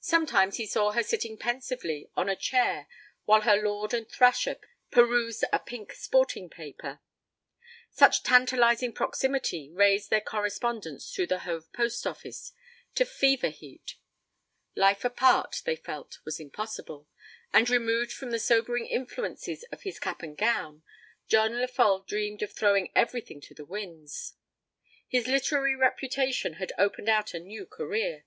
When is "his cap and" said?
19.82-20.36